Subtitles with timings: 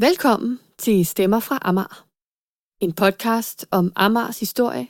[0.00, 2.06] Velkommen til Stemmer fra Amager.
[2.80, 4.88] En podcast om Amagers historie,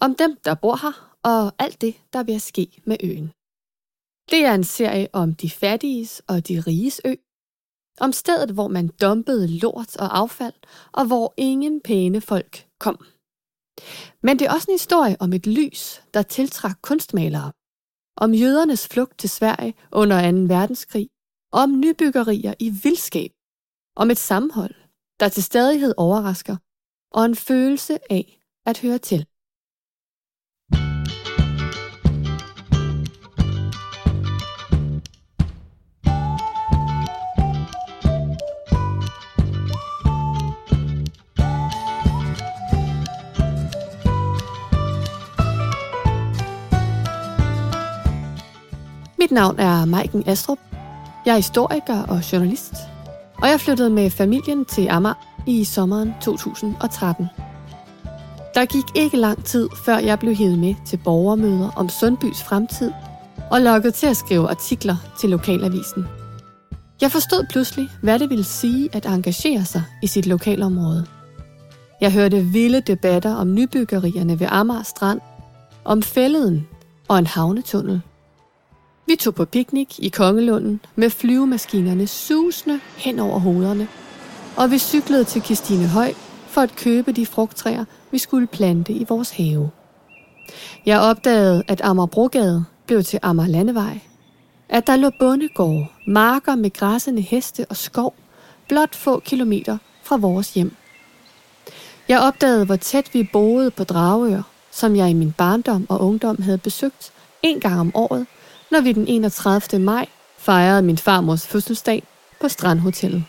[0.00, 3.28] om dem, der bor her, og alt det, der vil ske med øen.
[4.30, 7.14] Det er en serie om de fattiges og de riges ø.
[8.00, 10.58] Om stedet, hvor man dumpede lort og affald,
[10.92, 12.98] og hvor ingen pæne folk kom.
[14.22, 17.52] Men det er også en historie om et lys, der tiltrak kunstmalere.
[18.16, 20.38] Om jødernes flugt til Sverige under 2.
[20.54, 21.08] verdenskrig.
[21.52, 23.32] Om nybyggerier i vildskab
[23.96, 24.74] om et sammenhold,
[25.20, 26.56] der til stadighed overrasker,
[27.12, 29.26] og en følelse af at høre til.
[49.18, 50.58] Mit navn er Maiken Astrup.
[51.26, 52.91] Jeg er historiker og journalist
[53.42, 57.26] og jeg flyttede med familien til Amager i sommeren 2013.
[58.54, 62.92] Der gik ikke lang tid, før jeg blev hævet med til borgermøder om Sundbys fremtid
[63.50, 66.06] og lukket til at skrive artikler til lokalavisen.
[67.00, 71.06] Jeg forstod pludselig, hvad det ville sige at engagere sig i sit lokalområde.
[72.00, 75.20] Jeg hørte vilde debatter om nybyggerierne ved Amager Strand,
[75.84, 76.68] om fælleden
[77.08, 78.00] og en havnetunnel–
[79.06, 83.88] vi tog på piknik i Kongelunden med flyvemaskinerne susende hen over hovederne,
[84.56, 86.12] og vi cyklede til Christine Høj
[86.46, 89.70] for at købe de frugttræer, vi skulle plante i vores have.
[90.86, 94.00] Jeg opdagede, at Amagerbrogade blev til Amager Landevej,
[94.68, 98.14] at der lå bondegård, marker med græssende heste og skov,
[98.68, 100.74] blot få kilometer fra vores hjem.
[102.08, 106.42] Jeg opdagede, hvor tæt vi boede på Dragør, som jeg i min barndom og ungdom
[106.42, 108.26] havde besøgt en gang om året–
[108.72, 109.80] når vi den 31.
[109.80, 110.06] maj
[110.38, 112.02] fejrede min farmors fødselsdag
[112.40, 113.24] på Strandhotellet.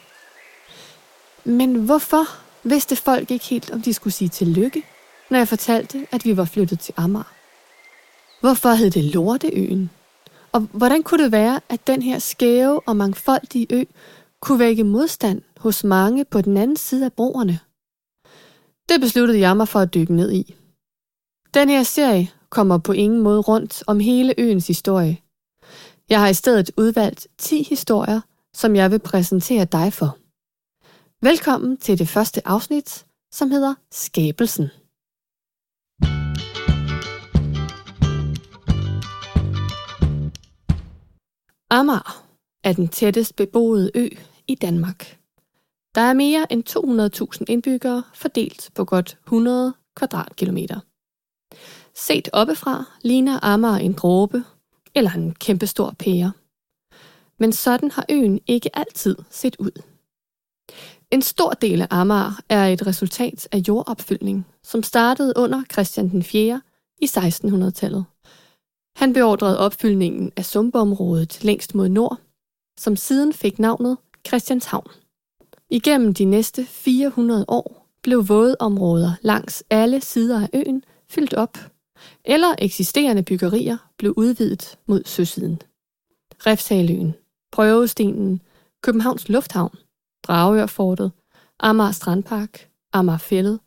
[1.44, 2.24] Men hvorfor
[2.64, 4.84] vidste folk ikke helt, om de skulle sige tillykke,
[5.30, 7.34] når jeg fortalte, at vi var flyttet til Amager?
[8.40, 9.90] Hvorfor hed det Lorteøen?
[10.52, 13.84] Og hvordan kunne det være, at den her skæve og mangfoldige ø
[14.42, 17.60] kunne vække modstand hos mange på den anden side af broerne?
[18.90, 20.56] Det besluttede jeg mig for at dykke ned i.
[21.54, 25.23] Den her serie kommer på ingen måde rundt om hele øens historie,
[26.10, 28.22] jeg har i stedet udvalgt 10 historier,
[28.54, 30.18] som jeg vil præsentere dig for.
[31.22, 34.70] Velkommen til det første afsnit, som hedder Skabelsen.
[41.70, 42.26] Amager
[42.64, 44.08] er den tættest beboede ø
[44.48, 45.18] i Danmark.
[45.96, 46.64] Der er mere end
[47.38, 50.80] 200.000 indbyggere fordelt på godt 100 kvadratkilometer.
[51.96, 54.44] Set oppefra ligner Amager en dråbe
[54.96, 56.32] eller en kæmpestor pære.
[57.40, 59.82] Men sådan har øen ikke altid set ud.
[61.12, 66.24] En stor del af Amager er et resultat af jordopfyldning, som startede under Christian den
[66.24, 66.62] 4.
[67.02, 68.06] i 1600-tallet.
[68.96, 72.18] Han beordrede opfyldningen af sumpområdet længst mod nord,
[72.80, 74.88] som siden fik navnet Christianshavn.
[75.70, 81.58] Igennem de næste 400 år blev vådområder langs alle sider af øen fyldt op
[82.26, 85.62] eller eksisterende byggerier blev udvidet mod søsiden.
[86.46, 87.14] Refshaløen,
[87.52, 88.42] Prøvestenen,
[88.82, 89.76] Københavns Lufthavn,
[90.24, 91.12] Dragørfortet,
[91.60, 93.60] Amager Strandpark, Amagerfællet,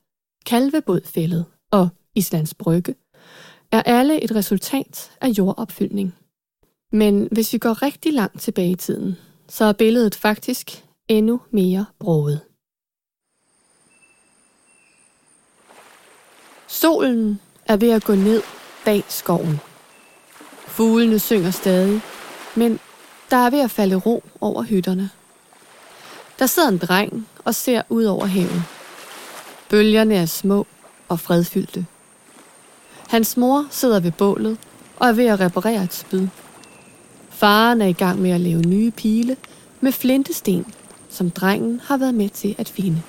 [0.47, 2.95] Kalvebodfællet og Islands Brygge
[3.73, 6.15] er alle et resultat af jordopfyldning.
[6.93, 9.17] Men hvis vi går rigtig langt tilbage i tiden,
[9.49, 12.41] så er billedet faktisk endnu mere broget.
[16.69, 18.43] Solen er ved at gå ned
[18.84, 19.60] bag skoven.
[20.66, 22.00] Fuglene synger stadig,
[22.54, 22.81] men
[23.31, 25.10] der er ved at falde ro over hytterne.
[26.38, 28.62] Der sidder en dreng og ser ud over havet.
[29.69, 30.66] Bølgerne er små
[31.09, 31.87] og fredfyldte.
[33.09, 34.59] Hans mor sidder ved bålet
[34.97, 36.28] og er ved at reparere et spyd.
[37.31, 39.37] Faren er i gang med at lave nye pile
[39.81, 40.66] med flintesten,
[41.09, 43.02] som drengen har været med til at finde.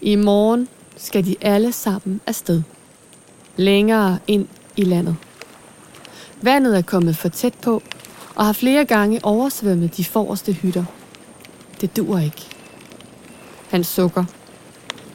[0.00, 2.62] I morgen skal de alle sammen afsted
[3.56, 5.16] længere ind i landet.
[6.42, 7.82] Vandet er kommet for tæt på
[8.34, 10.84] og har flere gange oversvømmet de forreste hytter.
[11.80, 12.42] Det dur ikke.
[13.70, 14.24] Han sukker,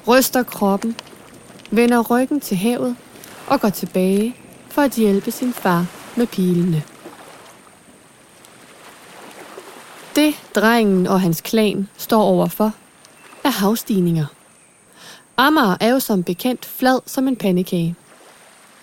[0.07, 0.95] ryster kroppen,
[1.71, 2.95] vender ryggen til havet
[3.47, 4.35] og går tilbage
[4.69, 6.83] for at hjælpe sin far med pilene.
[10.15, 12.73] Det drengen og hans klan står overfor,
[13.43, 14.25] er havstigninger.
[15.37, 17.95] Amager er jo som bekendt flad som en pandekage.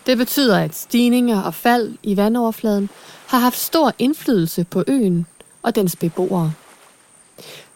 [0.06, 2.88] Det betyder, at stigninger og fald i vandoverfladen
[3.26, 5.26] har haft stor indflydelse på øen
[5.62, 6.53] og dens beboere.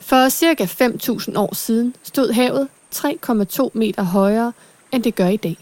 [0.00, 0.64] For ca.
[0.64, 4.52] 5.000 år siden stod havet 3,2 meter højere,
[4.92, 5.56] end det gør i dag.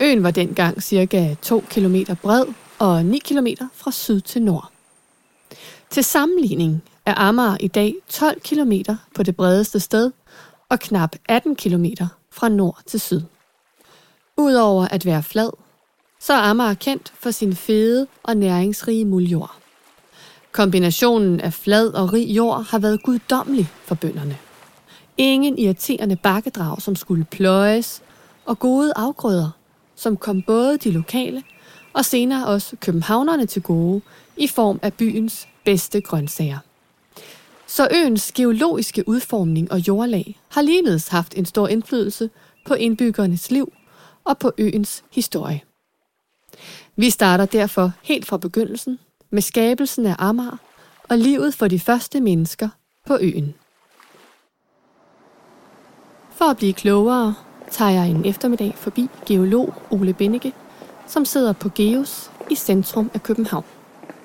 [0.00, 1.36] Øen var dengang ca.
[1.42, 2.44] 2 km bred
[2.78, 4.70] og 9 km fra syd til nord.
[5.90, 8.72] Til sammenligning er Amager i dag 12 km
[9.14, 10.10] på det bredeste sted
[10.68, 11.84] og knap 18 km
[12.30, 13.20] fra nord til syd.
[14.38, 15.50] Udover at være flad,
[16.20, 19.56] så er Amager kendt for sin fede og næringsrige muljord.
[20.52, 24.38] Kombinationen af flad og rig jord har været guddommelig for bønderne.
[25.16, 28.02] Ingen irriterende bakkedrag, som skulle pløjes,
[28.46, 29.50] og gode afgrøder,
[29.96, 31.42] som kom både de lokale
[31.92, 34.00] og senere også københavnerne til gode
[34.36, 36.58] i form af byens bedste grøntsager.
[37.66, 42.30] Så øens geologiske udformning og jordlag har ligeledes haft en stor indflydelse
[42.66, 43.72] på indbyggernes liv
[44.28, 45.60] og på øens historie.
[46.96, 48.98] Vi starter derfor helt fra begyndelsen
[49.30, 50.56] med skabelsen af Amager
[51.08, 52.68] og livet for de første mennesker
[53.06, 53.54] på øen.
[56.30, 57.34] For at blive klogere,
[57.70, 60.52] tager jeg en eftermiddag forbi geolog Ole Benneke,
[61.06, 63.64] som sidder på GEOS i centrum af København.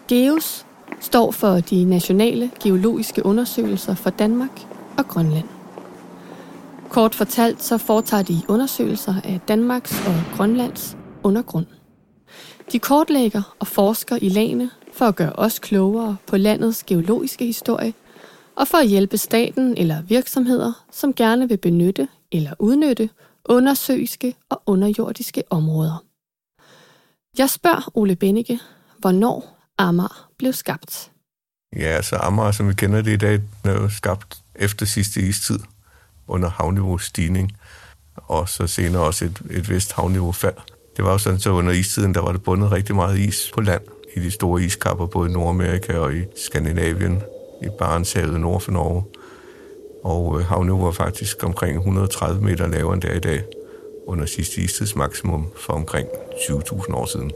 [0.08, 0.66] GEOS
[1.00, 4.62] står for de nationale geologiske undersøgelser for Danmark
[4.98, 5.63] og Grønland.
[6.94, 11.66] Kort fortalt så foretager de undersøgelser af Danmarks og Grønlands undergrund.
[12.72, 17.94] De kortlægger og forsker i lagene for at gøre os klogere på landets geologiske historie
[18.56, 23.10] og for at hjælpe staten eller virksomheder, som gerne vil benytte eller udnytte
[23.46, 26.04] undersøiske og underjordiske områder.
[27.38, 28.60] Jeg spørger Ole Bennike,
[29.00, 31.12] hvornår Amager blev skabt.
[31.76, 35.60] Ja, altså Amager, som vi kender det i dag, blev skabt efter sidste istid
[36.28, 37.52] under havniveaustigning,
[38.16, 40.56] og så senere også et, et vist havniveaufald.
[40.98, 43.62] Det var jo sådan, så under istiden, der var det bundet rigtig meget is på
[43.62, 43.82] land
[44.16, 47.22] i de store iskapper, både i Nordamerika og i Skandinavien,
[47.64, 49.04] i Barentshavet nord for Norge.
[50.04, 53.44] Og øh, havniveauet var faktisk omkring 130 meter lavere end det er i dag,
[54.08, 57.32] under sidste istidsmaksimum for omkring 20.000 år siden.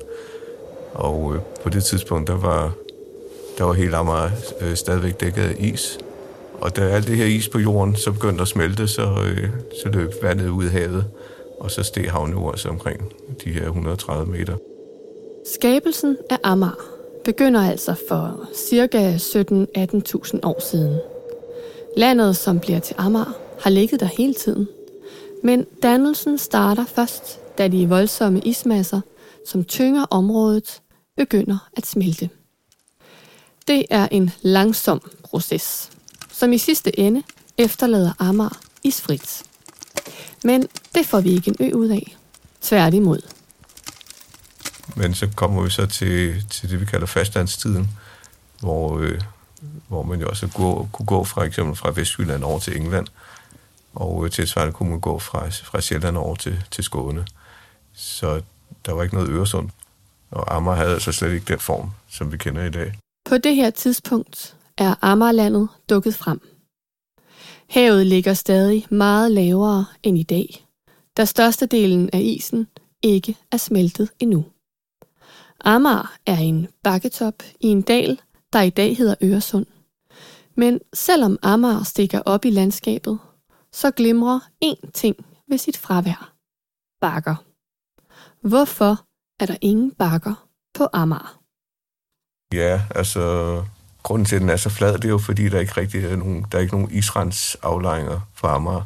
[0.94, 2.72] Og øh, på det tidspunkt, der var,
[3.58, 4.30] der var helt Amager
[4.62, 6.00] øh, stadigvæk dækket af is.
[6.62, 9.50] Og da alt det her is på jorden så begyndte at smelte, så, øh,
[9.84, 11.06] så løb vandet ud i havet,
[11.60, 13.14] og så steg havniveauet omkring
[13.44, 14.58] de her 130 meter.
[15.56, 19.16] Skabelsen af Amager begynder altså for ca.
[19.16, 21.00] 17-18.000 år siden.
[21.98, 24.68] Landet, som bliver til Amager, har ligget der hele tiden.
[25.44, 29.02] Men dannelsen starter først, da de voldsomme ismasser,
[29.46, 30.82] som tynger området,
[31.18, 32.30] begynder at smelte.
[33.68, 35.92] Det er en langsom proces,
[36.38, 37.24] som i sidste ende
[37.58, 39.44] efterlader Amager isfrit.
[40.44, 42.18] Men det får vi ikke en ø ud af.
[42.62, 43.22] Tværtimod.
[44.96, 47.90] Men så kommer vi så til, til det, vi kalder fastlandstiden,
[48.60, 49.22] hvor, øh,
[49.88, 53.08] hvor man jo også gå, kunne gå fra eksempel fra Vestjylland over til England,
[53.96, 57.26] og øh, tilsvarende kunne man gå fra, fra Sjælland over til, til Skåne.
[57.94, 58.42] Så
[58.86, 59.70] der var ikke noget Øresund,
[60.32, 62.94] og Amager havde altså slet ikke den form, som vi kender i dag.
[63.30, 66.42] På det her tidspunkt er Amagerlandet dukket frem.
[67.70, 70.68] Havet ligger stadig meget lavere end i dag,
[71.18, 72.68] da størstedelen af isen
[73.04, 74.46] ikke er smeltet endnu.
[75.60, 78.22] Amager er en bakketop i en dal,
[78.54, 79.66] der i dag hedder Øresund.
[80.56, 83.20] Men selvom Amager stikker op i landskabet,
[83.72, 85.16] så glimrer én ting
[85.48, 86.34] ved sit fravær.
[87.02, 87.36] Bakker.
[88.48, 89.06] Hvorfor
[89.40, 91.42] er der ingen bakker på Amager?
[92.54, 93.64] Ja, altså
[94.08, 96.16] grunden til, at den er så flad, det er jo fordi, der ikke rigtig er
[96.16, 98.84] nogen, der er ikke nogen israns aflejringer for Amager.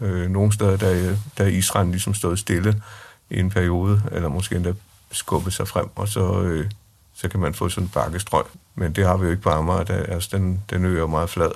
[0.00, 2.82] Øh, nogle steder, der, der er Israel ligesom stået stille
[3.30, 4.72] i en periode, eller måske endda
[5.12, 6.70] skubbet sig frem, og så, øh,
[7.14, 8.44] så kan man få sådan en bakkestrøg.
[8.74, 9.84] Men det har vi jo ikke på Amager.
[9.84, 11.50] Der, altså, den, den ø er meget flad.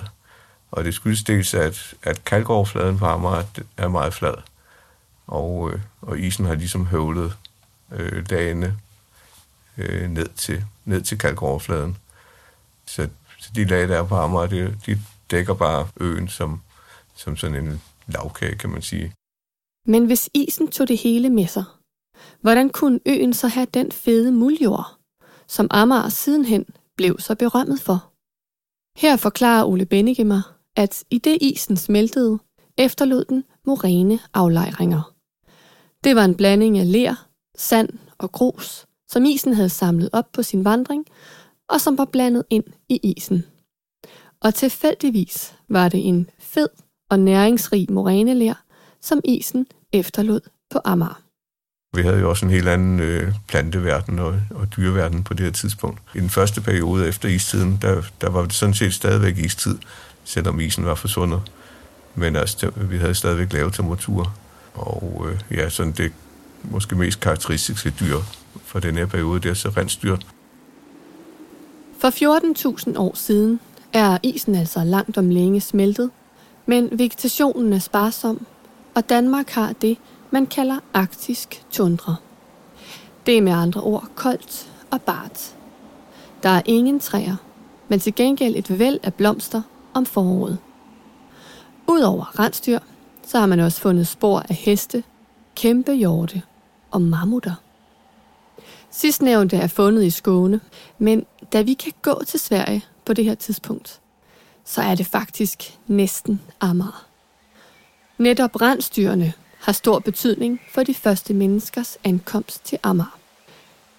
[0.71, 3.43] Og det skyldes dels, at, at kalkoverfladen på Amager
[3.77, 4.33] er meget flad.
[5.27, 7.37] Og, øh, og isen har ligesom høvlet
[7.91, 8.77] øh, dagene
[9.77, 11.97] øh, ned til, ned til kalkoverfladen.
[12.87, 14.99] Så, så de lag, der er på Amager, de, de
[15.31, 16.61] dækker bare øen som,
[17.15, 19.13] som sådan en lavkage, kan man sige.
[19.85, 21.63] Men hvis isen tog det hele med sig,
[22.41, 24.97] hvordan kunne øen så have den fede muljord,
[25.47, 26.65] som Amager sidenhen
[26.97, 28.11] blev så berømmet for?
[28.99, 30.41] Her forklarer Ole Bennike mig,
[30.75, 32.39] at i det isen smeltede,
[32.77, 35.13] efterlod den moræne aflejringer.
[36.03, 37.27] Det var en blanding af ler,
[37.57, 41.05] sand og grus, som isen havde samlet op på sin vandring,
[41.69, 43.45] og som var blandet ind i isen.
[44.41, 46.69] Og tilfældigvis var det en fed
[47.09, 48.53] og næringsrig moræneler,
[49.01, 51.21] som isen efterlod på Amager.
[51.95, 55.51] Vi havde jo også en helt anden øh, planteverden og, og dyreverden på det her
[55.51, 56.01] tidspunkt.
[56.15, 59.77] I den første periode efter istiden, der, der var det sådan set stadigvæk istid,
[60.23, 61.41] selvom isen var forsvundet.
[62.15, 64.37] Men altså, vi havde stadigvæk lave temperaturer.
[64.73, 66.11] Og øh, ja, sådan det
[66.63, 68.17] måske mest karakteristiske dyr
[68.65, 70.17] for den her periode, det er så rensdyr.
[71.97, 72.09] For
[72.91, 73.59] 14.000 år siden
[73.93, 76.11] er isen altså langt om længe smeltet,
[76.65, 78.45] men vegetationen er sparsom,
[78.95, 79.97] og Danmark har det,
[80.31, 82.15] man kalder arktisk tundra.
[83.25, 85.55] Det er med andre ord koldt og bart.
[86.43, 87.35] Der er ingen træer,
[87.87, 89.61] men til gengæld et væld af blomster
[89.93, 90.57] om foråret.
[91.87, 92.79] Udover rensdyr,
[93.23, 95.03] så har man også fundet spor af heste,
[95.55, 96.41] kæmpe hjorte
[96.91, 97.53] og mammutter.
[98.91, 100.59] Sidstnævnte er fundet i Skåne,
[100.99, 104.01] men da vi kan gå til Sverige på det her tidspunkt,
[104.65, 107.07] så er det faktisk næsten Amager.
[108.17, 113.19] Netop rensdyrene har stor betydning for de første menneskers ankomst til Amager.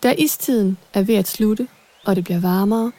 [0.02, 1.68] Da istiden er ved at slutte,
[2.04, 2.92] og det bliver varmere,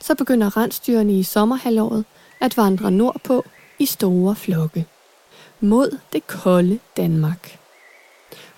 [0.00, 2.04] så begynder rensdyrene i sommerhalvåret
[2.40, 3.44] at vandre nordpå
[3.78, 4.86] i store flokke
[5.60, 7.58] mod det kolde Danmark.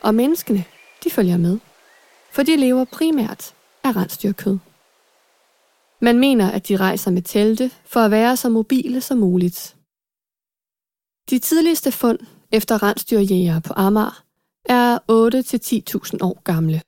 [0.00, 0.64] Og menneskene,
[1.04, 1.58] de følger med,
[2.30, 4.58] for de lever primært af rensdyrkød.
[6.02, 9.76] Man mener, at de rejser med telte for at være så mobile som muligt.
[11.30, 12.18] De tidligste fund
[12.52, 14.22] efter rensdyrjægere på Amager
[14.64, 16.82] er 8-10.000 år gamle.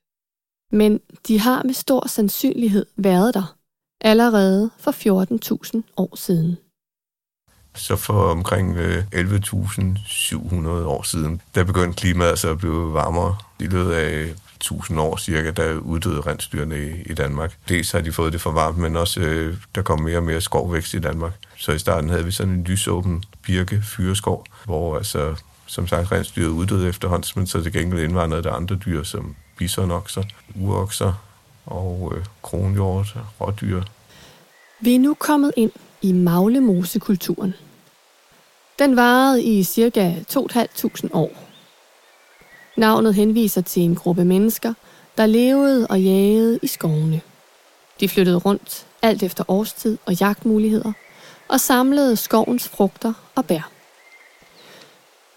[0.71, 3.57] Men de har med stor sandsynlighed været der
[4.01, 4.91] allerede for
[5.77, 6.57] 14.000 år siden.
[7.75, 13.37] Så for omkring øh, 11.700 år siden, der begyndte klimaet altså at blive varmere.
[13.61, 17.57] I løbet af 1000 år cirka, der uddøde rensdyrene i, i Danmark.
[17.69, 20.41] Dels har de fået det for varmt, men også øh, der kom mere og mere
[20.41, 21.33] skovvækst i Danmark.
[21.57, 25.35] Så i starten havde vi sådan en lysåben birke fyreskov, hvor altså
[25.67, 30.23] som sagt rensdyret uddøde efterhånden, men så til gengæld indvandrede der andre dyr, som bisonokser,
[30.61, 31.13] urokser
[31.67, 33.83] og øh, kronhjort, rådyr.
[34.81, 35.71] Vi er nu kommet ind
[36.03, 37.55] i Maglemosekulturen.
[38.79, 41.52] Den varede i cirka 2.500 år.
[42.77, 44.75] Navnet henviser til en gruppe mennesker,
[45.19, 47.21] der levede og jagede i skovene.
[48.01, 50.93] De flyttede rundt, alt efter årstid og jagtmuligheder,
[51.49, 53.71] og samlede skovens frugter og bær.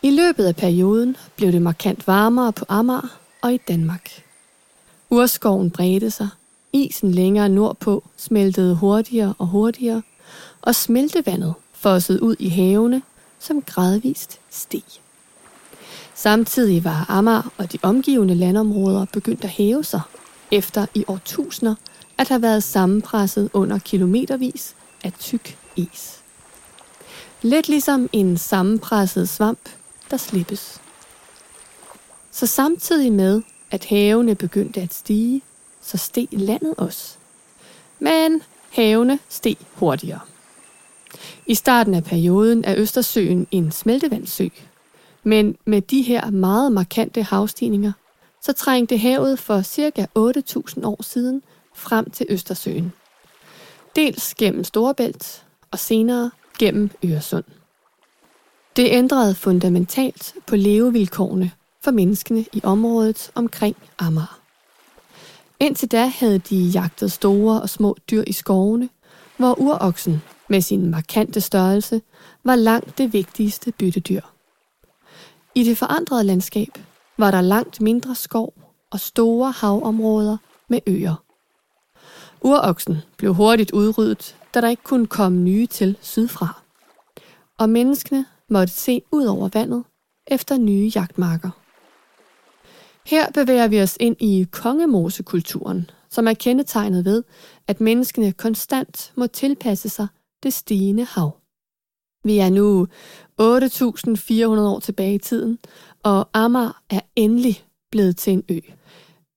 [0.02, 4.24] I løbet af perioden blev det markant varmere på Amager og i Danmark.
[5.10, 6.30] Urskoven bredte sig,
[6.74, 10.02] isen længere nordpå smeltede hurtigere og hurtigere,
[10.62, 13.02] og smeltevandet fossede ud i havene,
[13.40, 15.05] som gradvist steg.
[16.18, 20.02] Samtidig var Amager og de omgivende landområder begyndt at hæve sig,
[20.52, 21.76] efter i årtusinder
[22.18, 26.22] at have været sammenpresset under kilometervis af tyk is.
[27.42, 29.70] Lidt ligesom en sammenpresset svamp,
[30.12, 30.82] der slippes.
[32.32, 33.42] Så samtidig med,
[33.72, 35.42] at havene begyndte at stige,
[35.82, 37.16] så steg landet også.
[38.00, 40.20] Men havene steg hurtigere.
[41.46, 44.48] I starten af perioden er Østersøen en smeltevandssø,
[45.26, 47.92] men med de her meget markante havstigninger,
[48.42, 50.08] så trængte havet for ca.
[50.18, 51.42] 8.000 år siden
[51.76, 52.94] frem til Østersøen.
[53.96, 57.44] Dels gennem Storebælt og senere gennem Øresund.
[58.76, 61.52] Det ændrede fundamentalt på levevilkårene
[61.84, 64.40] for menneskene i området omkring Amager.
[65.60, 68.90] Indtil da havde de jagtet store og små dyr i skovene,
[69.38, 72.02] hvor uroksen med sin markante størrelse
[72.44, 74.22] var langt det vigtigste byttedyr.
[75.58, 76.68] I det forandrede landskab
[77.18, 78.54] var der langt mindre skov
[78.92, 80.38] og store havområder
[80.70, 81.24] med øer.
[82.42, 86.62] Uroksen blev hurtigt udryddet, da der ikke kunne komme nye til sydfra.
[87.58, 89.84] Og menneskene måtte se ud over vandet
[90.28, 91.50] efter nye jagtmarker.
[93.06, 97.24] Her bevæger vi os ind i kongemosekulturen, som er kendetegnet ved,
[97.68, 100.08] at menneskene konstant må tilpasse sig
[100.44, 101.45] det stigende hav.
[102.26, 102.88] Vi er nu
[103.42, 105.60] 8.400 år tilbage i tiden,
[106.04, 108.60] og Amager er endelig blevet til en ø.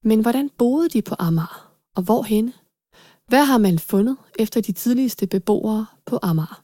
[0.05, 2.53] Men hvordan boede de på Amager, og hvorhen?
[3.27, 6.63] Hvad har man fundet efter de tidligste beboere på Amager?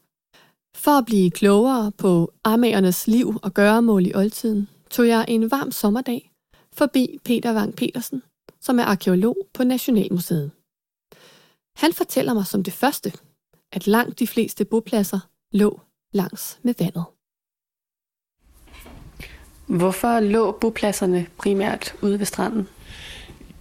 [0.75, 5.71] For at blive klogere på amagernes liv og gøremål i oldtiden, tog jeg en varm
[5.71, 6.31] sommerdag
[6.73, 8.23] forbi Peter Wang Petersen,
[8.61, 10.51] som er arkeolog på Nationalmuseet.
[11.75, 13.13] Han fortæller mig som det første,
[13.71, 15.19] at langt de fleste bopladser
[15.51, 15.79] lå
[16.15, 17.03] langs med vandet.
[19.65, 22.67] Hvorfor lå bopladserne primært ude ved stranden?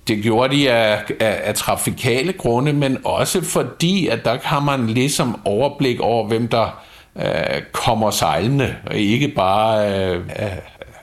[0.09, 4.87] Det gjorde de af, af, af trafikale grunde, men også fordi, at der har man
[4.87, 6.85] ligesom overblik over, hvem der
[7.17, 10.25] øh, kommer sejlende, og ikke bare øh,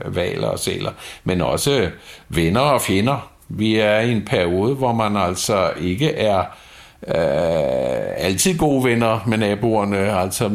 [0.06, 0.92] valer og sæler,
[1.24, 1.90] men også
[2.30, 3.32] venner og fjender.
[3.50, 6.40] Vi er i en periode, hvor man altså ikke er
[7.08, 9.98] øh, altid gode venner med naboerne.
[9.98, 10.52] Altså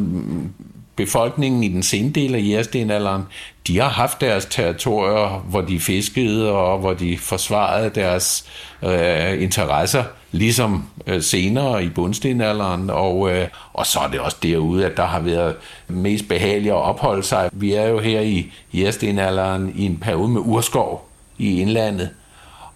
[0.97, 3.23] befolkningen i den sene del af jægerstenalderen,
[3.67, 8.45] de har haft deres territorier, hvor de fiskede og hvor de forsvarede deres
[8.83, 12.91] øh, interesser, ligesom øh, senere i bundstenalderen.
[12.91, 15.55] Og, øh, og så er det også derude, at der har været
[15.89, 17.51] mest behageligt at opholde sig.
[17.53, 22.11] Vi er jo her i jægerstenalderen i en periode med urskov i indlandet,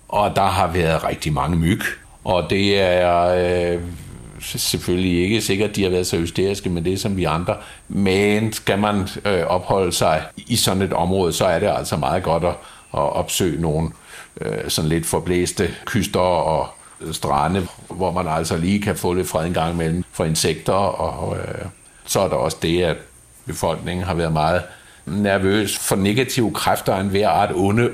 [0.08, 1.80] og der har været rigtig mange myg.
[2.24, 3.74] Og det er...
[3.74, 3.80] Øh,
[4.40, 7.56] selvfølgelig ikke sikkert, de har været så hysteriske med det som vi andre,
[7.88, 12.22] men skal man øh, opholde sig i sådan et område, så er det altså meget
[12.22, 12.54] godt at,
[12.94, 13.90] at opsøge nogle
[14.40, 16.68] øh, sådan lidt forblæste kyster og
[17.00, 20.72] øh, strande, hvor man altså lige kan få lidt fred en gang imellem for insekter,
[20.72, 21.64] og øh,
[22.06, 22.96] så er der også det, at
[23.46, 24.62] befolkningen har været meget
[25.06, 27.90] nervøs for negative kræfter af enhver art, onde,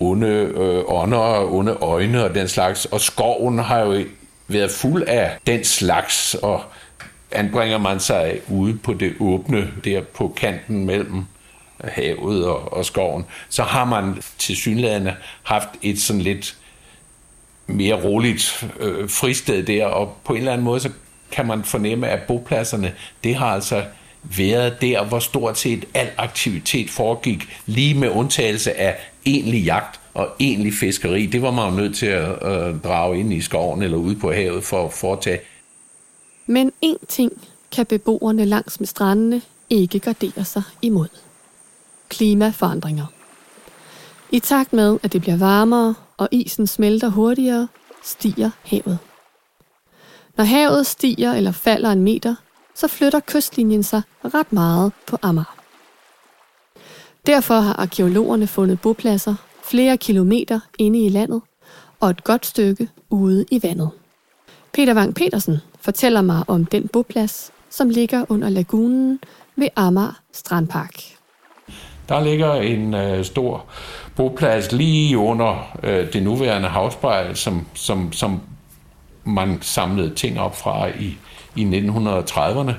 [0.00, 4.04] onde øh, ånder, onde øjne og den slags, og skoven har jo
[4.48, 6.62] været fuld af den slags, og
[7.30, 11.24] anbringer man sig ude på det åbne, der på kanten mellem
[11.84, 16.56] havet og, og skoven, så har man til synlædende haft et sådan lidt
[17.66, 20.90] mere roligt øh, fristed der, og på en eller anden måde, så
[21.30, 23.84] kan man fornemme, at bopladserne, det har altså
[24.22, 28.96] været der, hvor stort set al aktivitet foregik, lige med undtagelse af
[29.26, 33.32] egentlig jagt og egentlig fiskeri, det var man jo nødt til at øh, drage ind
[33.32, 35.40] i skoven eller ude på havet for at foretage.
[36.46, 37.32] Men én ting
[37.72, 41.08] kan beboerne langs med strandene ikke gardere sig imod.
[42.08, 43.06] Klimaforandringer.
[44.30, 47.68] I takt med, at det bliver varmere og isen smelter hurtigere,
[48.02, 48.98] stiger havet.
[50.36, 52.34] Når havet stiger eller falder en meter,
[52.74, 55.56] så flytter kystlinjen sig ret meget på Amager.
[57.26, 61.42] Derfor har arkeologerne fundet bopladser flere kilometer inde i landet
[62.00, 63.90] og et godt stykke ude i vandet.
[64.74, 69.20] Peter Wang Petersen fortæller mig om den boplads, som ligger under lagunen
[69.56, 71.00] ved Amager Strandpark.
[72.08, 73.64] Der ligger en øh, stor
[74.16, 78.40] boplads lige under øh, det nuværende havspejl, som, som, som
[79.24, 81.16] man samlede ting op fra i,
[81.56, 82.72] i 1930'erne.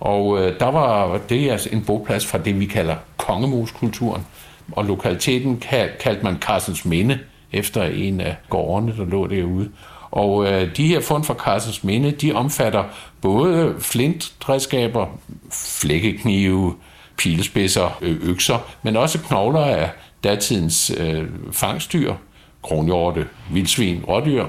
[0.00, 4.26] Og øh, der var det altså en boplads fra det, vi kalder kongemuskulturen
[4.72, 5.62] og lokaliteten
[6.00, 7.18] kaldte man Carstens Minde,
[7.52, 9.70] efter en af gårdene, der lå derude.
[10.10, 12.84] Og øh, de her fund fra Carstens Minde, de omfatter
[13.20, 15.06] både flintredskaber,
[15.52, 16.74] flækkeknive,
[17.16, 19.90] pilespidser, økser, men også knogler af
[20.24, 22.14] datidens øh, fangstyr,
[22.62, 24.46] kronhjorte, vildsvin, rådyr.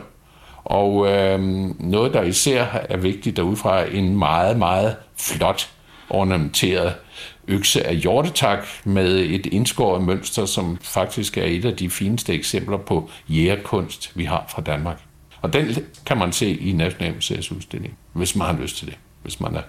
[0.63, 1.39] Og øh,
[1.79, 5.69] noget, der især er vigtigt derudfra, en meget, meget flot
[6.09, 6.93] ornamenteret
[7.47, 12.77] økse af hjortetak med et indskåret mønster, som faktisk er et af de fineste eksempler
[12.77, 15.01] på jægerkunst, vi har fra Danmark.
[15.41, 19.39] Og den kan man se i Nationalmuseets udstilling, hvis man har lyst til det, hvis
[19.39, 19.61] man er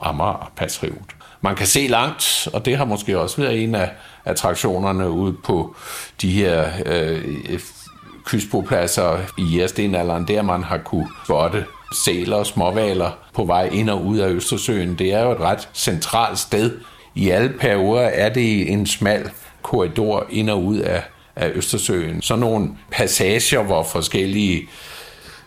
[0.00, 1.16] Amager patriot.
[1.40, 3.90] Man kan se langt, og det har måske også været en af
[4.24, 5.76] attraktionerne ude på
[6.22, 7.60] de her øh,
[8.24, 11.64] kystbopladser i jægerstenalderen, der man har kunne spotte
[12.04, 14.94] sæler og småvaler på vej ind og ud af Østersøen.
[14.94, 16.80] Det er jo et ret centralt sted
[17.14, 19.30] i alle perioder er det en smal
[19.62, 21.02] korridor ind og ud af,
[21.36, 22.22] af Østersøen.
[22.22, 24.68] Så nogle passager, hvor forskellige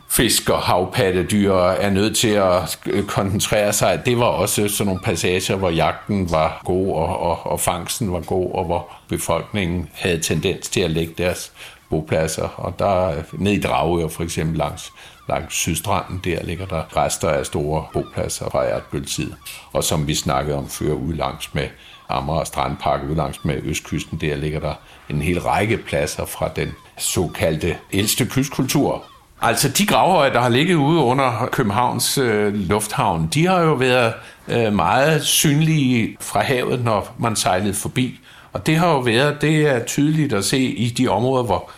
[0.09, 4.01] fisk og havpattedyr er nødt til at koncentrere sig.
[4.05, 8.19] Det var også sådan nogle passager, hvor jagten var god, og, og, og fangsten var
[8.19, 11.51] god, og hvor befolkningen havde tendens til at lægge deres
[11.89, 12.47] bopladser.
[12.57, 14.91] Og der ned i Dragør for eksempel langs
[15.29, 19.31] langs sydstranden, der ligger der rester af store bopladser fra Erdbøltid.
[19.73, 21.67] Og som vi snakkede om før, ud langs med
[22.09, 24.73] Amager Strandpark, ud langs med Østkysten, der ligger der
[25.09, 29.03] en hel række pladser fra den såkaldte ældste kystkultur.
[29.41, 34.13] Altså de gravhøje, der har ligget ude under Københavns øh, lufthavn, de har jo været
[34.47, 38.19] øh, meget synlige fra havet, når man sejlede forbi.
[38.53, 41.71] Og det har jo været, det er tydeligt at se i de områder, hvor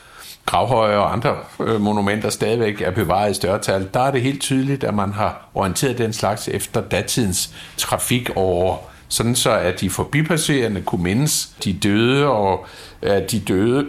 [0.48, 4.42] gravhøje og andre øh, monumenter stadigvæk er bevaret i større tal, der er det helt
[4.42, 8.78] tydeligt, at man har orienteret den slags efter datidens trafik over
[9.10, 12.66] sådan så at de forbipasserende kunne mindes de døde, og
[13.02, 13.86] at de døde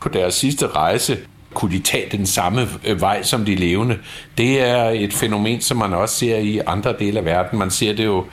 [0.00, 1.18] på deres sidste rejse
[1.54, 3.98] kunne de tage den samme øh, vej som de levende.
[4.38, 7.58] Det er et fænomen, som man også ser i andre dele af verden.
[7.58, 8.24] Man ser det jo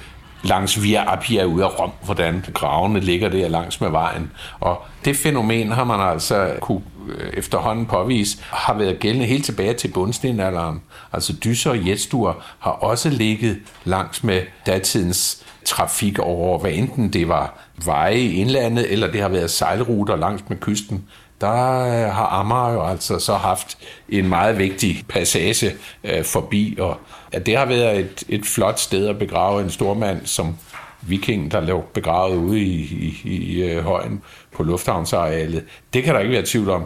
[0.44, 4.32] langs Via Appia ude af Rom, hvordan gravene ligger der langs med vejen.
[4.60, 9.74] Og det fænomen har man altså kunne øh, efterhånden påvise, har været gældende helt tilbage
[9.74, 10.82] til bundstenalderen.
[11.14, 17.28] Altså dyser og jetstuer har også ligget langs med datidens trafik over, hvad enten det
[17.28, 17.54] var
[17.86, 21.06] veje i indlandet, eller det har været sejlruter langs med kysten
[21.42, 23.78] der øh, har Amager jo altså så haft
[24.10, 25.72] en meget vigtig passage
[26.04, 26.98] øh, forbi, og
[27.32, 30.56] at det har været et, et flot sted at begrave en stormand som
[31.02, 34.22] viking, der lå begravet ude i, i, i, i øh, højen
[34.56, 35.64] på lufthavnsarealet.
[35.94, 36.86] Det kan der ikke være tvivl om.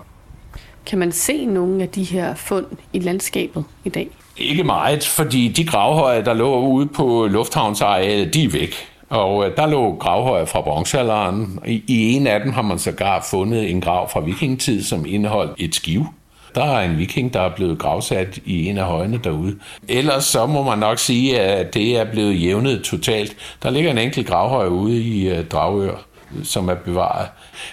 [0.86, 4.10] Kan man se nogle af de her fund i landskabet i dag?
[4.38, 8.93] Ikke meget, fordi de gravhøje, der lå ude på lufthavnsarealet, de er væk.
[9.14, 11.60] Og øh, der lå gravhøje fra bronzealderen.
[11.68, 15.54] I, I en af dem har man sågar fundet en grav fra vikingetid, som indeholdt
[15.58, 16.06] et skiv.
[16.56, 19.56] Der er en viking, der er blevet gravsat i en af højene derude.
[19.88, 23.36] Ellers så må man nok sige, at det er blevet jævnet totalt.
[23.64, 26.06] Der ligger en enkelt gravhøj ude i øh, Dragør,
[26.44, 27.28] som er bevaret.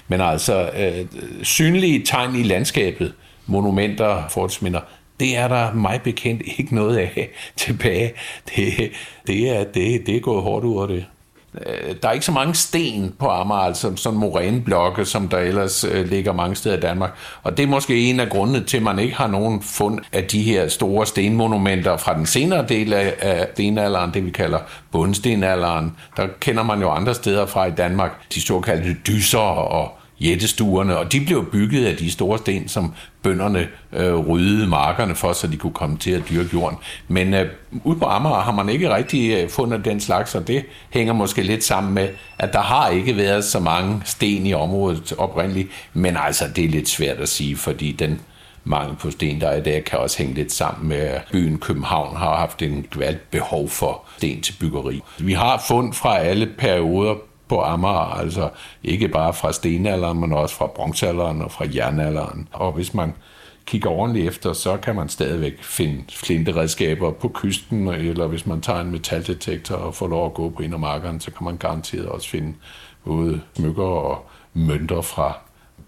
[0.08, 1.06] Men altså, øh,
[1.42, 3.12] synlige tegn i landskabet,
[3.46, 4.80] monumenter, fortsminder,
[5.20, 8.12] det er der mig bekendt ikke noget af tilbage.
[8.56, 8.90] Det,
[9.26, 11.04] det, er, det, det er gået hårdt ud over det.
[11.54, 15.84] Øh, der er ikke så mange sten på Amager, altså sådan moræneblokke, som der ellers
[15.84, 17.10] øh, ligger mange steder i Danmark.
[17.42, 20.24] Og det er måske en af grundene til, at man ikke har nogen fund af
[20.24, 24.58] de her store stenmonumenter fra den senere del af, af stenalderen, det vi kalder
[24.92, 25.96] bundstenalderen.
[26.16, 31.12] Der kender man jo andre steder fra i Danmark, de såkaldte dyser og jættestuerne, og
[31.12, 35.56] de blev bygget af de store sten, som bønderne øh, ryddede markerne for, så de
[35.56, 36.78] kunne komme til at dyrke jorden.
[37.08, 37.46] Men øh,
[37.84, 41.42] ude på Amager har man ikke rigtig øh, fundet den slags, og det hænger måske
[41.42, 46.16] lidt sammen med, at der har ikke været så mange sten i området oprindeligt, men
[46.16, 48.20] altså det er lidt svært at sige, fordi den
[48.64, 51.58] mangel på sten, der er i dag, kan også hænge lidt sammen med, at byen
[51.58, 55.00] København har haft en valgt behov for sten til byggeri.
[55.18, 57.14] Vi har fund fra alle perioder
[57.50, 58.48] på Amager, altså
[58.82, 62.48] ikke bare fra stenalderen, men også fra bronzealderen og fra jernalderen.
[62.52, 63.14] Og hvis man
[63.66, 68.80] kigger ordentligt efter, så kan man stadigvæk finde flinteredskaber på kysten, eller hvis man tager
[68.80, 72.54] en metaldetektor og får lov at gå på en så kan man garanteret også finde
[73.04, 75.38] både smykker og mønter fra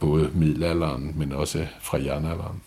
[0.01, 2.63] både middelalderen, men også fra jernalderen.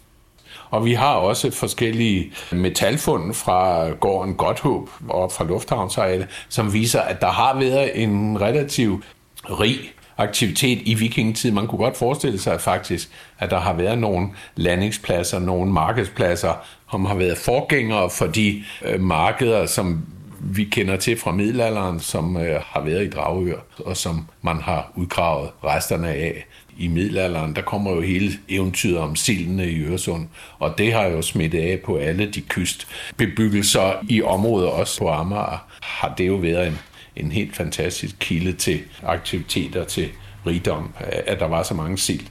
[0.70, 7.22] Og vi har også forskellige metalfund fra gården Godthåb og fra Lufthavnsarealet, som viser, at
[7.22, 9.04] der har været en relativ
[9.46, 9.80] rig
[10.18, 11.52] aktivitet i vikingetid.
[11.52, 16.54] Man kunne godt forestille sig faktisk, at der har været nogle landingspladser, nogle markedspladser,
[16.92, 20.06] som har været forgængere for de øh, markeder, som
[20.40, 24.92] vi kender til fra middelalderen, som øh, har været i Dragør, og som man har
[24.96, 26.46] udgravet resterne af
[26.78, 30.28] i middelalderen, der kommer jo hele eventyret om sildene i Øresund,
[30.60, 35.68] og det har jo smittet af på alle de kystbebyggelser i området, også på Amager,
[35.82, 36.80] har det jo været en,
[37.16, 40.10] en helt fantastisk kilde til aktiviteter, til
[40.48, 40.94] rigdom,
[41.28, 42.26] at der var så mange sild.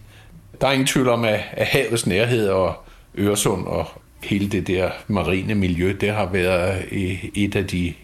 [0.61, 2.85] Der er ingen tvivl om, at, at havets nærhed og
[3.19, 3.89] Øresund og
[4.25, 7.95] hele det der marine miljø, det har været øh, et af de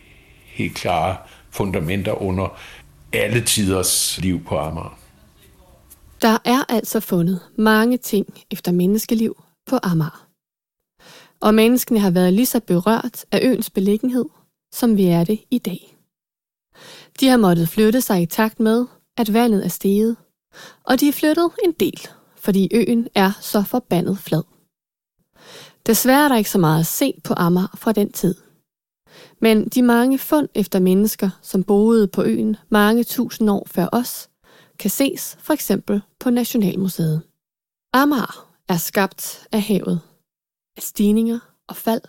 [0.46, 1.16] helt klare
[1.50, 2.58] fundamenter under
[3.12, 4.99] alle tiders liv på Amager.
[6.22, 10.26] Der er altså fundet mange ting efter menneskeliv på Amager.
[11.40, 14.24] Og menneskene har været lige så berørt af øens beliggenhed,
[14.72, 15.96] som vi er det i dag.
[17.20, 20.16] De har måttet flytte sig i takt med, at vandet er steget,
[20.84, 24.42] og de er flyttet en del, fordi øen er så forbandet flad.
[25.86, 28.34] Desværre er der ikke så meget at se på Amager fra den tid.
[29.40, 34.29] Men de mange fund efter mennesker, som boede på øen mange tusind år før os,
[34.80, 37.22] kan ses for eksempel på Nationalmuseet.
[37.92, 40.00] Amager er skabt af havet,
[40.76, 41.38] af stigninger
[41.68, 42.02] og fald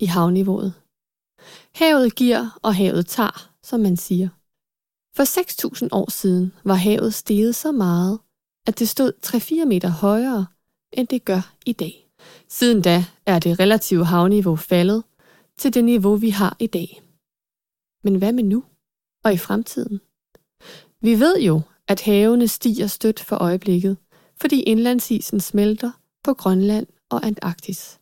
[0.00, 0.74] i havniveauet.
[1.74, 4.28] Havet giver, og havet tager, som man siger.
[5.16, 5.24] For
[5.82, 8.18] 6.000 år siden var havet steget så meget,
[8.66, 10.46] at det stod 3-4 meter højere,
[10.92, 12.10] end det gør i dag.
[12.48, 15.04] Siden da er det relative havniveau faldet
[15.58, 17.02] til det niveau, vi har i dag.
[18.04, 18.64] Men hvad med nu
[19.24, 20.00] og i fremtiden?
[21.00, 21.60] Vi ved jo,
[21.90, 23.96] at havene stiger stødt for øjeblikket,
[24.40, 25.90] fordi indlandsisen smelter
[26.24, 27.98] på Grønland og Antarktis.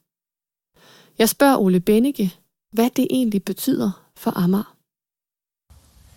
[1.19, 2.35] Jeg spørger Ole Bennike,
[2.73, 4.75] hvad det egentlig betyder for Amager.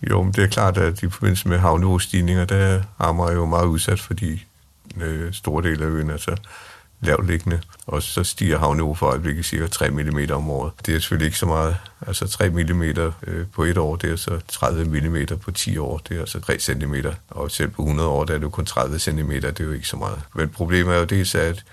[0.10, 3.68] Jo, men det er klart, at i forbindelse med havniveaustigninger, der er Amager jo meget
[3.68, 4.46] udsat, fordi
[5.02, 6.36] øh, store dele af øen er så
[7.02, 10.72] lavliggende, og så stiger havniveau for øjeblikket cirka 3 mm om året.
[10.86, 11.78] Det er selvfølgelig ikke så meget.
[12.08, 16.02] Altså 3 mm øh, på et år, det er så 30 mm på 10 år,
[16.10, 16.96] det er altså 3 cm.
[17.30, 19.72] Og selv på 100 år, der er det jo kun 30 cm, det er jo
[19.72, 20.22] ikke så meget.
[20.36, 21.64] Men problemet er jo det, at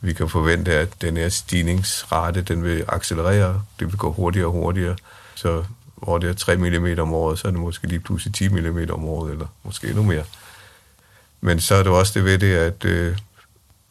[0.00, 4.52] vi kan forvente, at den her stigningsrate, den vil accelerere, det vil gå hurtigere og
[4.52, 4.96] hurtigere.
[5.34, 8.48] Så hvor det er 3 mm om året, så er det måske lige pludselig 10
[8.48, 10.24] mm om året, eller måske endnu mere.
[11.40, 13.16] Men så er det også det ved det, at øh,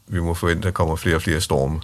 [0.10, 1.82] vi må forvente, at der kommer flere og flere storme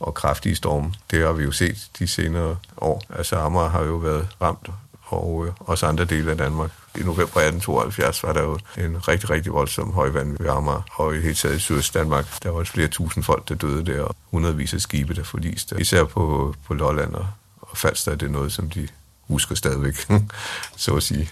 [0.00, 0.94] og kraftige storme.
[1.10, 3.02] Det har vi jo set de senere år.
[3.10, 4.68] Altså Amager har jo været ramt
[5.10, 6.70] og øh, også andre dele af Danmark.
[6.94, 11.20] I november 1872 var der jo en rigtig, rigtig voldsom højvand ved Amager, og i
[11.20, 14.74] hele taget i Sydøst Danmark, der var flere tusind folk, der døde der, og hundredvis
[14.74, 15.80] af skibe, der forliste.
[15.80, 17.26] Især på, på Lolland og,
[17.60, 18.88] og Falster, det noget, som de
[19.28, 19.94] husker stadigvæk,
[20.76, 21.30] så at sige.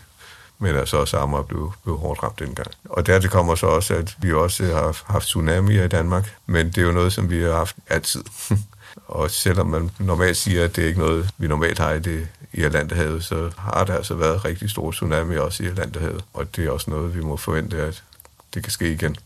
[0.58, 2.68] Men altså også Amager blev, blev hårdt ramt dengang.
[2.84, 6.78] Og der kommer så også, at vi også har haft tsunamier i Danmark, men det
[6.78, 8.24] er jo noget, som vi har haft altid.
[9.08, 12.28] og selvom man normalt siger, at det er ikke noget, vi normalt har i, det,
[12.52, 16.24] i Atlanterhavet, så har der altså været rigtig store tsunami også i Atlanterhavet.
[16.34, 18.02] Og det er også noget, vi må forvente, at
[18.54, 19.16] det kan ske igen.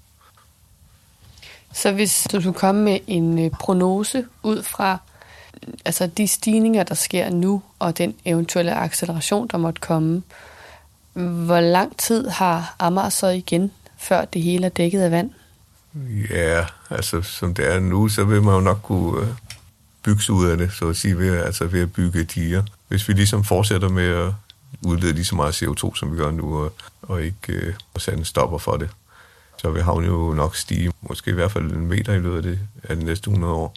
[1.73, 4.99] Så hvis du skulle komme med en øh, prognose ud fra
[5.85, 10.23] altså de stigninger, der sker nu, og den eventuelle acceleration, der måtte komme,
[11.13, 15.31] hvor lang tid har Amager så igen, før det hele er dækket af vand?
[16.31, 19.29] Ja, altså som det er nu, så vil man jo nok kunne øh,
[20.03, 22.63] bygge sig ud af det, så at sige, ved, altså ved at bygge diger.
[22.89, 24.33] Hvis vi ligesom fortsætter med at
[24.83, 28.25] udlede lige så meget CO2, som vi gør nu, og, og ikke øh, sætte en
[28.25, 28.91] stopper for det,
[29.57, 32.43] så vil havnen jo nok stige, måske i hvert fald en meter i løbet af,
[32.43, 33.75] det, af de næste 100 år.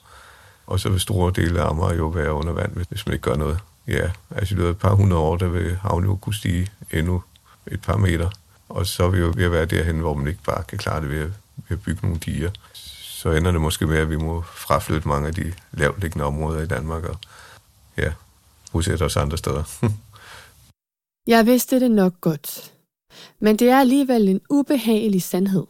[0.67, 3.35] Og så vil store dele af Amager jo være under vand, hvis man ikke gør
[3.35, 3.59] noget.
[3.87, 6.71] Ja, altså i løbet af et par hundrede år, der vil havnen jo kunne stige
[6.93, 7.23] endnu
[7.67, 8.29] et par meter.
[8.69, 11.01] Og så er vi jo ved at være derhen, hvor man ikke bare kan klare
[11.01, 12.51] det ved at, ved at bygge nogle diger.
[13.23, 16.67] Så ender det måske med, at vi må fraflytte mange af de lavliggende områder i
[16.67, 17.17] Danmark og
[17.97, 18.13] ja,
[18.71, 19.63] bosætte os andre steder.
[21.27, 22.73] Jeg vidste det nok godt.
[23.39, 25.65] Men det er alligevel en ubehagelig sandhed.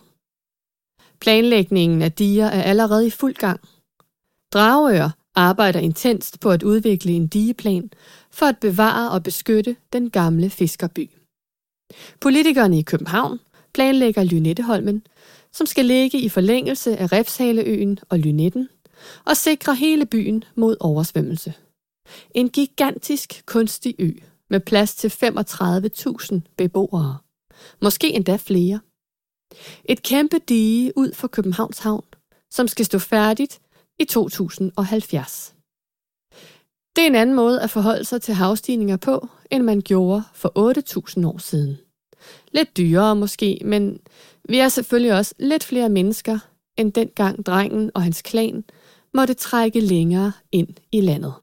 [1.20, 3.60] Planlægningen af diger er allerede i fuld gang.
[4.54, 7.90] Dragør arbejder intenst på at udvikle en digeplan
[8.34, 11.10] for at bevare og beskytte den gamle fiskerby.
[12.22, 13.40] Politikerne i København
[13.74, 15.04] planlægger Lynetteholmen,
[15.52, 18.70] som skal ligge i forlængelse af Refshaleøen og Lynetten
[19.26, 21.54] og sikre hele byen mod oversvømmelse.
[22.32, 24.12] En gigantisk kunstig ø
[24.50, 27.18] med plads til 35.000 beboere.
[27.82, 28.80] Måske endda flere.
[29.86, 32.06] Et kæmpe dige ud for Københavns Havn,
[32.52, 33.62] som skal stå færdigt
[34.00, 35.53] i 2070.
[36.96, 40.52] Det er en anden måde at forholde sig til havstigninger på, end man gjorde for
[41.20, 41.78] 8.000 år siden.
[42.52, 44.00] Lidt dyrere måske, men
[44.50, 46.40] vi er selvfølgelig også lidt flere mennesker,
[46.78, 48.64] end dengang drengen og hans klan
[49.14, 51.34] måtte trække længere ind i landet.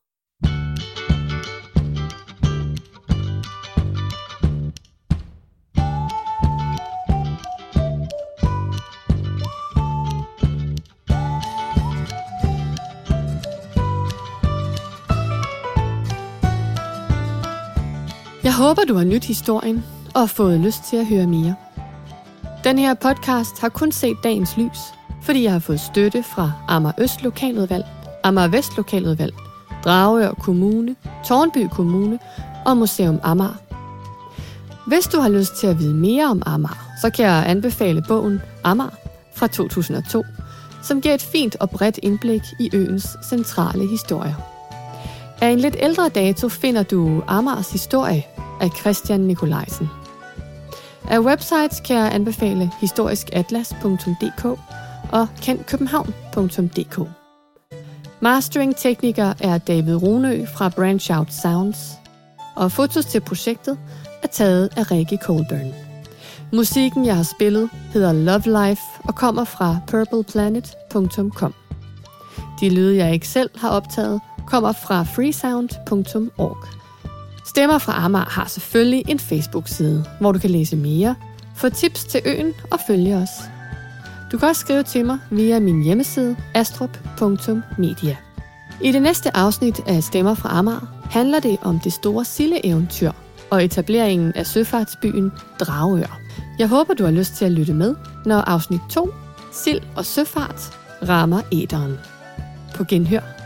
[18.61, 21.55] Håber, du har nyt historien og fået lyst til at høre mere.
[22.65, 24.79] Den her podcast har kun set dagens lys,
[25.23, 27.85] fordi jeg har fået støtte fra Amager Øst Lokaludvalg,
[28.25, 29.35] Amager Vest Lokaludvalg,
[29.85, 30.97] Dragør Kommune,
[31.27, 32.19] Tornby Kommune
[32.67, 33.55] og Museum Amager.
[34.87, 38.41] Hvis du har lyst til at vide mere om Amager, så kan jeg anbefale bogen
[38.65, 38.97] Amager
[39.35, 40.25] fra 2002,
[40.83, 44.37] som giver et fint og bredt indblik i øens centrale historie.
[45.41, 48.25] Af en lidt ældre dato finder du Amars historie
[48.61, 49.89] af Christian Nikolajsen.
[51.09, 54.45] Af websites kan jeg anbefale historiskatlas.dk
[55.13, 57.09] og kendkøbenhavn.dk.
[58.21, 61.79] Mastering-tekniker er David Runø fra Branch Out Sounds,
[62.57, 63.79] og fotos til projektet
[64.23, 65.75] er taget af Rikke Colburn.
[66.53, 71.55] Musikken, jeg har spillet, hedder Love Life og kommer fra purpleplanet.com.
[72.61, 76.57] De lyde, jeg ikke selv har optaget, kommer fra freesound.org.
[77.47, 81.15] Stemmer fra Amager har selvfølgelig en Facebook-side, hvor du kan læse mere,
[81.57, 83.31] få tips til øen og følge os.
[84.33, 88.17] Du kan også skrive til mig via min hjemmeside astrup.media.
[88.83, 93.13] I det næste afsnit af Stemmer fra Amager handler det om det store silleeventyr
[93.51, 96.21] og etableringen af søfartsbyen Dragør.
[96.59, 97.95] Jeg håber, du har lyst til at lytte med,
[98.27, 99.11] når afsnit 2,
[99.53, 101.99] Sild og Søfart, rammer æderen.
[102.75, 103.40] På genhør.